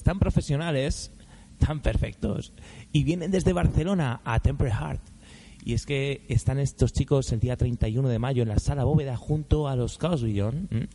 Pues 0.00 0.04
tan 0.04 0.18
profesionales, 0.18 1.12
tan 1.58 1.80
perfectos. 1.80 2.54
Y 2.90 3.04
vienen 3.04 3.30
desde 3.30 3.52
Barcelona 3.52 4.22
a 4.24 4.40
Temple 4.40 4.70
Heart. 4.70 5.02
Y 5.62 5.74
es 5.74 5.84
que 5.84 6.24
están 6.30 6.58
estos 6.58 6.94
chicos 6.94 7.30
el 7.32 7.40
día 7.40 7.58
31 7.58 8.08
de 8.08 8.18
mayo 8.18 8.42
en 8.42 8.48
la 8.48 8.58
sala 8.58 8.84
bóveda 8.84 9.18
junto 9.18 9.68
a 9.68 9.76
los 9.76 9.98
Chaos 9.98 10.22
Beyond, 10.22 10.88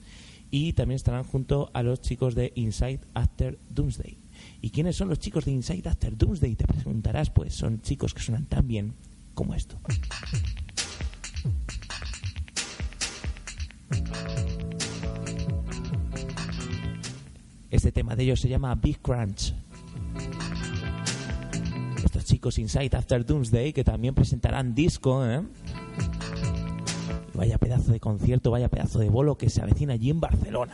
y 0.49 0.73
también 0.73 0.95
estarán 0.95 1.23
junto 1.23 1.69
a 1.73 1.83
los 1.83 2.01
chicos 2.01 2.33
de 2.33 2.51
Inside 2.55 3.01
After 3.13 3.59
Doomsday. 3.69 4.17
¿Y 4.61 4.71
quiénes 4.71 4.95
son 4.95 5.09
los 5.09 5.19
chicos 5.19 5.45
de 5.45 5.51
Inside 5.51 5.87
After 5.87 6.17
Doomsday? 6.17 6.55
Te 6.55 6.65
preguntarás, 6.65 7.29
pues 7.29 7.53
son 7.53 7.81
chicos 7.81 8.11
que 8.11 8.23
suenan 8.23 8.47
tan 8.47 8.67
bien 8.67 8.95
como 9.35 9.53
esto. 9.53 9.77
Este 17.75 17.91
tema 17.91 18.15
de 18.15 18.23
ellos 18.23 18.39
se 18.39 18.47
llama 18.47 18.73
Big 18.75 19.01
Crunch. 19.01 19.53
Estos 22.01 22.23
chicos 22.23 22.57
Inside 22.57 22.95
After 22.95 23.25
Doomsday 23.25 23.73
que 23.73 23.83
también 23.83 24.15
presentarán 24.15 24.73
disco, 24.73 25.25
¿eh? 25.25 25.41
Vaya 27.33 27.57
pedazo 27.57 27.91
de 27.91 27.99
concierto, 27.99 28.49
vaya 28.49 28.69
pedazo 28.69 28.99
de 28.99 29.09
bolo 29.09 29.37
que 29.37 29.49
se 29.49 29.61
avecina 29.61 29.91
allí 29.91 30.09
en 30.09 30.21
Barcelona. 30.21 30.71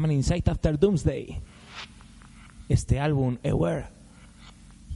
Llaman 0.00 0.12
Inside 0.12 0.50
After 0.50 0.78
Doomsday. 0.78 1.40
Este 2.70 2.98
álbum, 2.98 3.36
Aware. 3.44 3.88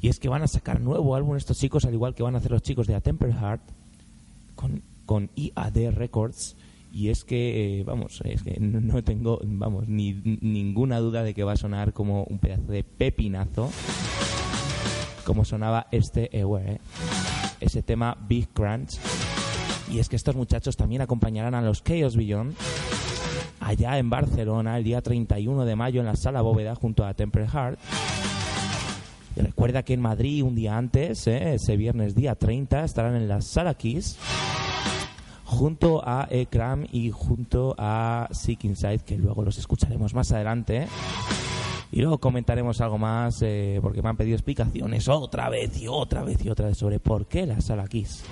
Y 0.00 0.08
es 0.08 0.18
que 0.18 0.30
van 0.30 0.42
a 0.42 0.46
sacar 0.46 0.80
nuevo 0.80 1.14
álbum 1.14 1.36
estos 1.36 1.58
chicos, 1.58 1.84
al 1.84 1.92
igual 1.92 2.14
que 2.14 2.22
van 2.22 2.34
a 2.34 2.38
hacer 2.38 2.50
los 2.50 2.62
chicos 2.62 2.86
de 2.86 2.94
A 2.94 3.02
Temper 3.02 3.32
Heart, 3.32 3.60
con, 4.54 4.82
con 5.04 5.30
IAD 5.34 5.90
Records. 5.90 6.56
Y 6.90 7.10
es 7.10 7.24
que, 7.24 7.80
eh, 7.80 7.84
vamos, 7.84 8.22
es 8.24 8.42
que 8.42 8.58
no 8.60 9.02
tengo, 9.04 9.40
vamos, 9.44 9.88
ni 9.88 10.14
ninguna 10.40 11.00
duda 11.00 11.22
de 11.22 11.34
que 11.34 11.44
va 11.44 11.52
a 11.52 11.56
sonar 11.56 11.92
como 11.92 12.24
un 12.24 12.38
pedazo 12.38 12.72
de 12.72 12.82
pepinazo, 12.82 13.70
como 15.26 15.44
sonaba 15.44 15.88
este 15.90 16.30
Aware, 16.40 16.74
¿eh? 16.74 16.80
ese 17.60 17.82
tema 17.82 18.16
Big 18.26 18.48
Crunch. 18.54 18.98
Y 19.90 19.98
es 19.98 20.08
que 20.08 20.16
estos 20.16 20.34
muchachos 20.34 20.76
también 20.76 21.02
acompañarán 21.02 21.54
a 21.54 21.60
los 21.60 21.82
Chaos 21.82 22.16
Beyond 22.16 22.56
allá 23.64 23.98
en 23.98 24.10
Barcelona 24.10 24.76
el 24.76 24.84
día 24.84 25.00
31 25.00 25.64
de 25.64 25.76
mayo 25.76 26.00
en 26.00 26.06
la 26.06 26.16
Sala 26.16 26.42
Bóveda 26.42 26.74
junto 26.74 27.04
a 27.04 27.14
Temple 27.14 27.48
Heart. 27.48 27.78
Recuerda 29.36 29.82
que 29.82 29.94
en 29.94 30.00
Madrid 30.00 30.44
un 30.44 30.54
día 30.54 30.76
antes, 30.76 31.26
¿eh? 31.26 31.54
ese 31.54 31.76
viernes 31.76 32.14
día 32.14 32.34
30, 32.34 32.84
estarán 32.84 33.16
en 33.16 33.26
la 33.26 33.40
Sala 33.40 33.74
Kiss 33.74 34.18
junto 35.44 36.02
a 36.06 36.26
Ekram 36.30 36.86
y 36.92 37.10
junto 37.10 37.74
a 37.78 38.28
Sick 38.32 38.64
Inside, 38.64 39.00
que 39.00 39.16
luego 39.16 39.42
los 39.42 39.58
escucharemos 39.58 40.14
más 40.14 40.30
adelante. 40.32 40.86
Y 41.90 42.00
luego 42.00 42.18
comentaremos 42.18 42.80
algo 42.80 42.98
más, 42.98 43.40
eh, 43.42 43.78
porque 43.80 44.02
me 44.02 44.08
han 44.08 44.16
pedido 44.16 44.34
explicaciones 44.34 45.08
otra 45.08 45.48
vez 45.48 45.80
y 45.80 45.86
otra 45.86 46.24
vez 46.24 46.44
y 46.44 46.50
otra 46.50 46.66
vez 46.66 46.76
sobre 46.76 46.98
por 46.98 47.26
qué 47.26 47.46
la 47.46 47.60
Sala 47.60 47.86
Kiss. 47.86 48.24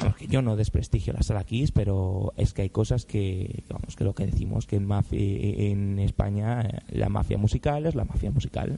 Vamos, 0.00 0.16
que 0.16 0.26
yo 0.26 0.42
no 0.42 0.56
desprestigio 0.56 1.12
la 1.12 1.22
Sala 1.22 1.44
Kiss, 1.44 1.72
pero 1.72 2.32
es 2.36 2.52
que 2.52 2.62
hay 2.62 2.70
cosas 2.70 3.06
que, 3.06 3.64
vamos, 3.68 3.96
que 3.96 4.04
lo 4.04 4.14
que 4.14 4.26
decimos, 4.26 4.66
que 4.66 4.76
en, 4.76 4.86
mafia, 4.86 5.18
en 5.20 5.98
España 5.98 6.62
eh, 6.62 6.80
la 6.88 7.08
mafia 7.08 7.38
musical 7.38 7.86
es 7.86 7.94
la 7.94 8.04
mafia 8.04 8.30
musical. 8.30 8.76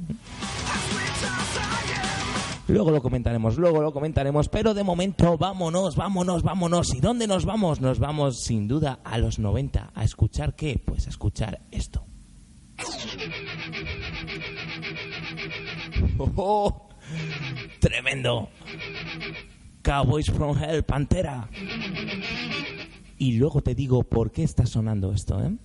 Luego 2.69 2.91
lo 2.91 3.01
comentaremos, 3.01 3.59
luego 3.59 3.81
lo 3.81 3.93
comentaremos, 3.93 4.49
pero 4.49 4.75
de 4.75 4.83
momento 4.83 5.39
vámonos, 5.39 5.95
vámonos, 5.95 6.43
vámonos. 6.43 6.93
¿Y 6.95 7.01
dónde 7.01 7.29
nos 7.29 7.45
vamos? 7.45 7.81
Nos 7.81 8.01
vamos 8.01 8.43
sin 8.43 8.67
duda 8.67 8.99
a 9.05 9.19
los 9.19 9.39
90. 9.39 9.93
¿A 9.95 10.05
escuchar 10.05 10.57
qué? 10.57 10.83
Pues 10.85 11.07
a 11.07 11.11
escuchar 11.11 11.61
esto. 11.71 12.05
¡Oh! 16.19 16.89
¡Tremendo! 17.79 18.49
Cowboys 19.87 20.27
from 20.27 20.59
Hell, 20.61 20.83
Pantera. 20.83 21.49
Y 23.19 23.39
luego 23.39 23.63
te 23.63 23.77
digo 23.77 24.03
por 24.03 24.33
qué 24.33 24.43
está 24.43 24.67
sonando 24.67 25.13
esto, 25.13 25.41
¿eh? 25.41 25.57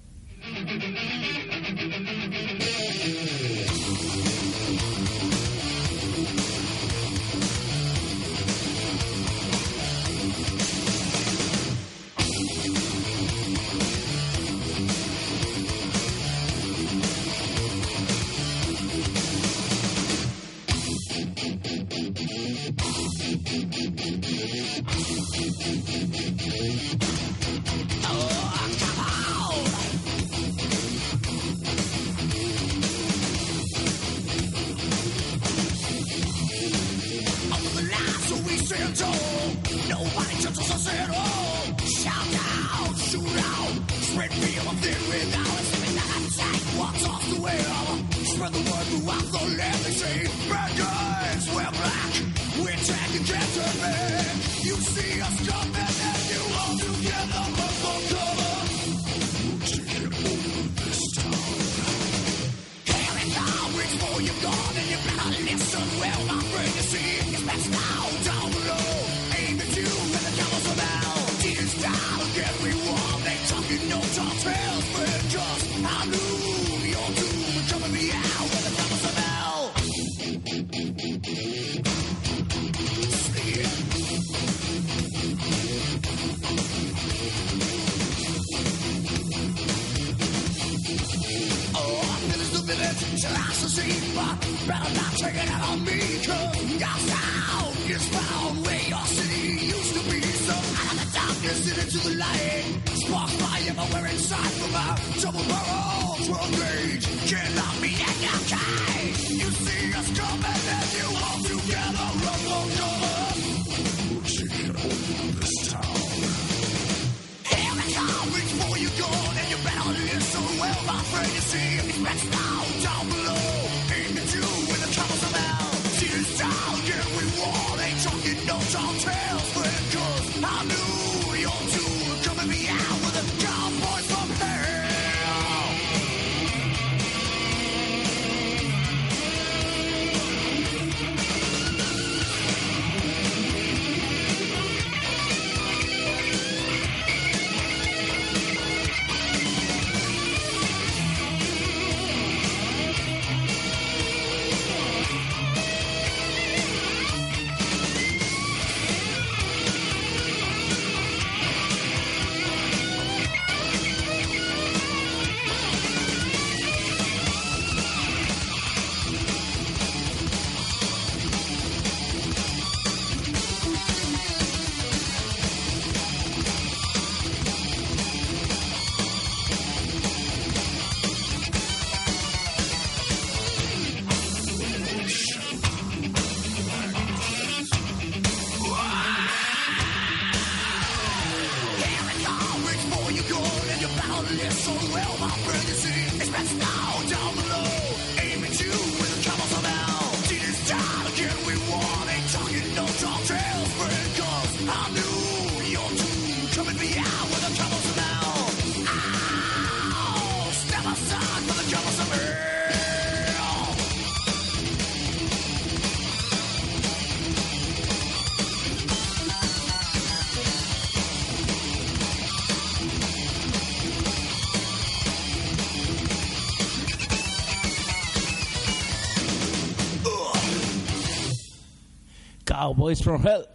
Cowboys 232.62 233.02
from 233.02 233.26
Hell. 233.26 233.46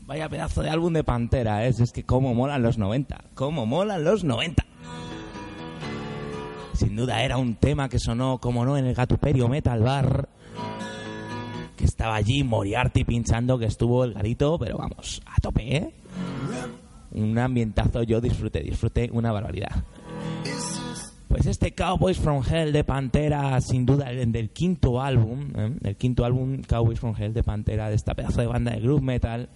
Vaya 0.00 0.28
pedazo 0.28 0.62
de 0.62 0.70
álbum 0.70 0.92
de 0.92 1.04
Pantera, 1.04 1.64
¿eh? 1.64 1.68
es 1.68 1.92
que 1.92 2.02
cómo 2.02 2.34
molan 2.34 2.60
los 2.60 2.76
90, 2.76 3.26
cómo 3.34 3.66
molan 3.66 4.02
los 4.02 4.24
90. 4.24 4.64
Sin 6.74 6.96
duda 6.96 7.22
era 7.22 7.36
un 7.36 7.54
tema 7.54 7.88
que 7.88 8.00
sonó, 8.00 8.38
como 8.38 8.64
no, 8.64 8.76
en 8.76 8.86
el 8.86 8.96
Gatuperio 8.96 9.46
Metal 9.46 9.80
Bar. 9.80 10.28
Que 11.76 11.84
estaba 11.84 12.16
allí 12.16 12.42
Moriarty 12.42 13.04
pinchando, 13.04 13.56
que 13.60 13.66
estuvo 13.66 14.02
el 14.02 14.14
garito, 14.14 14.58
pero 14.58 14.78
vamos, 14.78 15.22
a 15.24 15.40
tope, 15.40 15.76
¿eh? 15.76 15.94
Un 17.12 17.38
ambientazo, 17.38 18.02
yo 18.02 18.20
disfruté, 18.20 18.60
disfruté 18.60 19.08
una 19.12 19.30
barbaridad. 19.30 19.84
Pues 21.32 21.46
este 21.46 21.72
Cowboys 21.72 22.18
from 22.18 22.44
Hell 22.46 22.72
de 22.72 22.84
Pantera, 22.84 23.58
sin 23.62 23.86
duda 23.86 24.10
el 24.10 24.32
del 24.32 24.50
quinto 24.50 25.00
álbum, 25.00 25.48
¿eh? 25.56 25.78
el 25.82 25.96
quinto 25.96 26.26
álbum 26.26 26.60
Cowboys 26.60 27.00
from 27.00 27.14
Hell 27.18 27.32
de 27.32 27.42
Pantera, 27.42 27.88
de 27.88 27.94
esta 27.94 28.14
pedazo 28.14 28.42
de 28.42 28.48
banda 28.48 28.72
de 28.72 28.80
groove 28.80 29.00
metal. 29.00 29.48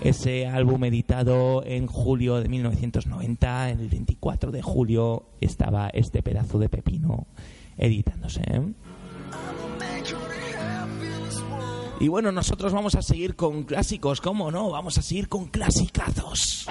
Ese 0.00 0.46
álbum 0.46 0.84
editado 0.84 1.64
en 1.66 1.88
julio 1.88 2.36
de 2.36 2.48
1990, 2.48 3.70
el 3.70 3.88
24 3.88 4.52
de 4.52 4.62
julio, 4.62 5.30
estaba 5.40 5.88
este 5.88 6.22
pedazo 6.22 6.60
de 6.60 6.68
pepino 6.68 7.26
editándose. 7.76 8.42
¿eh? 8.46 8.62
Y 11.98 12.06
bueno, 12.06 12.30
nosotros 12.30 12.72
vamos 12.72 12.94
a 12.94 13.02
seguir 13.02 13.34
con 13.34 13.64
clásicos, 13.64 14.20
¿cómo 14.20 14.52
no? 14.52 14.70
Vamos 14.70 14.96
a 14.96 15.02
seguir 15.02 15.28
con 15.28 15.46
clasicazos. 15.46 16.68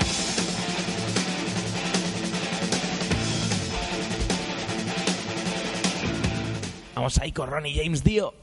Vamos 6.99 7.17
ahí 7.19 7.31
con 7.31 7.49
Ronnie 7.49 7.73
James 7.73 8.03
Dio. 8.03 8.33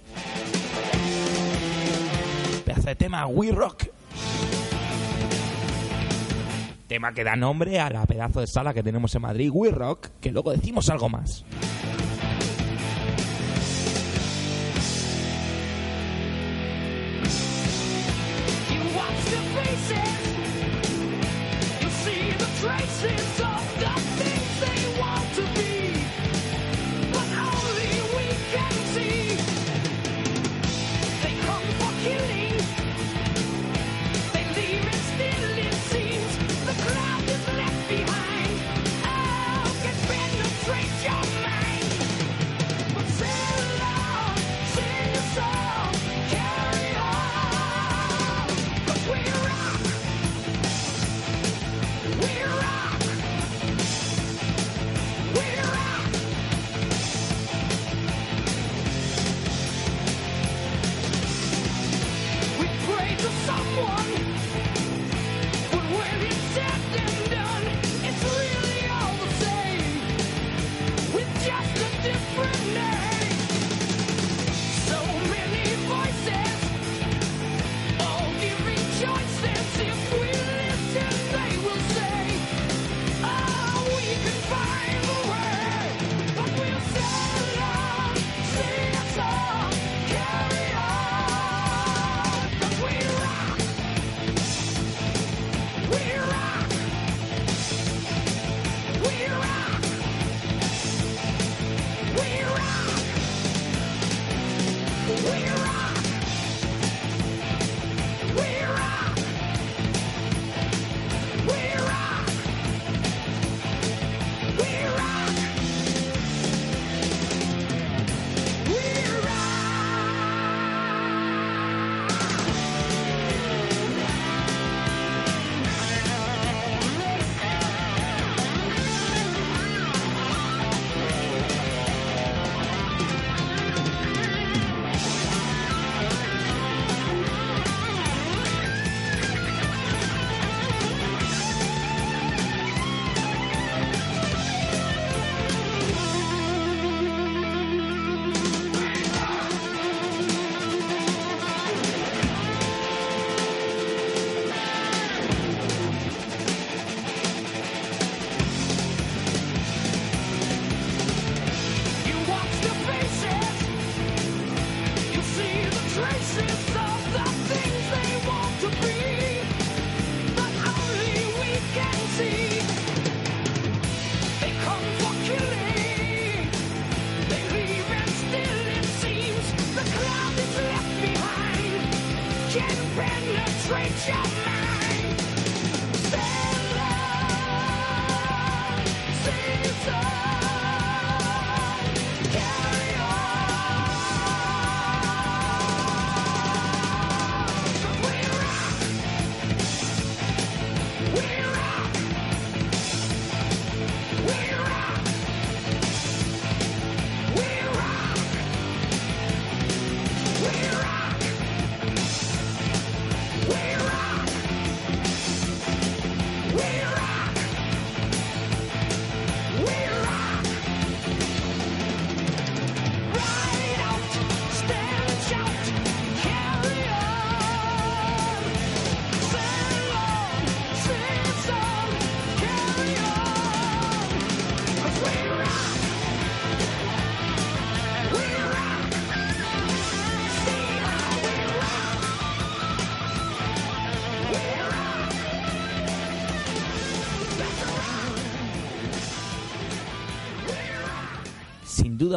Pedazo 2.64 2.86
de 2.86 2.94
tema, 2.94 3.26
We 3.26 3.52
Rock. 3.52 3.88
Tema 6.86 7.12
que 7.12 7.22
da 7.22 7.36
nombre 7.36 7.78
a 7.80 7.90
la 7.90 8.06
pedazo 8.06 8.40
de 8.40 8.46
sala 8.46 8.72
que 8.72 8.82
tenemos 8.82 9.14
en 9.14 9.20
Madrid, 9.20 9.50
We 9.52 9.72
Rock, 9.72 10.08
que 10.22 10.32
luego 10.32 10.52
decimos 10.52 10.88
algo 10.88 11.10
más. 11.10 11.44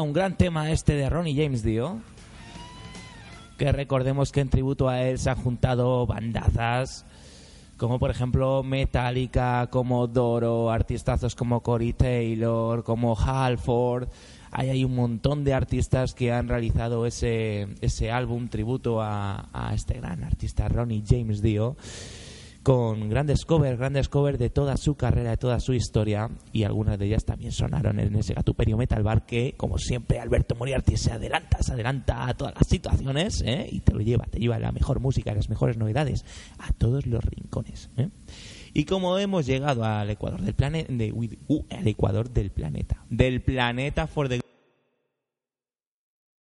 Un 0.04 0.14
gran 0.14 0.36
tema 0.38 0.72
este 0.72 0.94
de 0.94 1.10
Ronnie 1.10 1.36
James 1.36 1.64
Dio. 1.64 2.00
Que 3.58 3.72
recordemos 3.72 4.32
que 4.32 4.42
en 4.42 4.50
tributo 4.50 4.88
a 4.88 5.02
él 5.02 5.20
se 5.20 5.30
han 5.30 5.36
juntado 5.36 6.06
bandazas 6.06 7.06
como 7.78 7.98
por 7.98 8.12
ejemplo 8.12 8.62
Metallica, 8.62 9.68
como 9.72 10.06
Doro, 10.08 10.70
artistazos 10.70 11.34
como 11.34 11.62
Corey 11.62 11.94
Taylor, 11.94 12.84
como 12.84 13.18
Halford. 13.18 14.10
Ahí 14.52 14.70
hay 14.70 14.84
un 14.84 14.96
montón 14.96 15.46
de 15.46 15.54
artistas 15.54 16.14
que 16.14 16.34
han 16.34 16.50
realizado 16.50 17.06
ese, 17.06 17.70
ese 17.80 18.12
álbum 18.12 18.50
tributo 18.50 19.02
a 19.02 19.72
este 19.74 19.94
gran 19.94 20.26
artista 20.26 20.68
Ronnie 20.68 21.04
James 21.08 21.42
Dio 21.42 21.78
con 22.70 23.10
grandes 23.10 23.46
covers, 23.46 23.80
grandes 23.80 24.10
covers 24.10 24.38
de 24.38 24.52
toda 24.52 24.78
su 24.78 24.94
carrera, 24.94 25.32
de 25.32 25.38
toda 25.38 25.60
su 25.60 25.74
historia, 25.74 26.30
y 26.54 26.66
algunas 26.66 27.00
de 27.00 27.08
ellas 27.08 27.26
también 27.26 27.52
sonaron 27.52 28.00
en 28.00 28.16
ese 28.16 28.36
Gatuperio 28.36 28.78
Metal 28.78 29.02
Bar 29.02 29.26
que, 29.26 29.56
como 29.58 29.80
siempre, 29.80 30.20
Alberto 30.20 30.54
Moriarty 30.54 30.96
se 30.96 31.12
adelanta, 31.12 31.64
se 31.64 31.74
adelanta 31.74 32.28
a 32.28 32.36
todas 32.36 32.54
las 32.54 32.68
situaciones, 32.68 33.42
¿eh? 33.44 33.68
y 33.72 33.80
te 33.80 33.92
lo 33.92 34.02
lleva, 34.02 34.26
te 34.26 34.38
lleva 34.38 34.60
la 34.60 34.72
mejor 34.72 35.00
música, 35.00 35.34
las 35.34 35.50
mejores 35.50 35.78
novedades, 35.78 36.24
a 36.60 36.72
todos 36.74 37.08
los 37.08 37.24
rincones. 37.24 37.90
¿eh? 37.98 38.10
Y 38.76 38.86
como 38.86 39.18
hemos 39.18 39.48
llegado 39.48 39.84
al 39.84 40.12
Ecuador 40.12 40.40
del 40.40 40.54
planeta, 40.54 40.94
uh, 41.48 41.64
al 41.72 41.88
Ecuador 41.88 42.30
del 42.30 42.52
planeta, 42.52 43.04
del 43.10 43.42
planeta 43.42 44.06
for 44.06 44.30
the 44.30 44.42